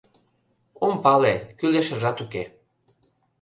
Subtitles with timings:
[0.85, 2.43] —Ом пале, кӱлешыжат уке.